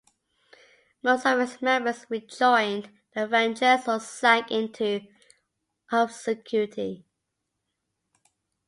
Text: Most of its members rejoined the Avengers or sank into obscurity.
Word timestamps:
Most 1.03 1.27
of 1.27 1.39
its 1.39 1.61
members 1.61 2.07
rejoined 2.09 2.89
the 3.13 3.25
Avengers 3.25 3.87
or 3.87 3.99
sank 3.99 4.49
into 4.49 5.01
obscurity. 5.91 7.05